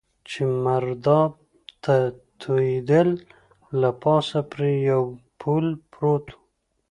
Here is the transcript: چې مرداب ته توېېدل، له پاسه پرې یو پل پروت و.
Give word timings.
چې 0.29 0.41
مرداب 0.63 1.31
ته 1.83 1.95
توېېدل، 2.41 3.09
له 3.79 3.89
پاسه 4.03 4.39
پرې 4.51 4.71
یو 4.91 5.03
پل 5.39 5.65
پروت 5.91 6.25
و. 6.33 6.37